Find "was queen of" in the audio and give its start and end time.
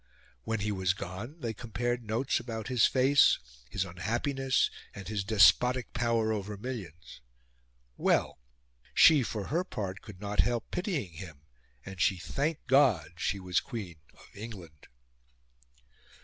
13.39-14.25